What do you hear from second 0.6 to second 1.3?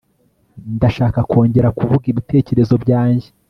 ndashaka